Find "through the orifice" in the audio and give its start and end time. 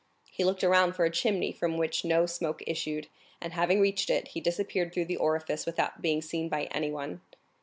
4.91-5.67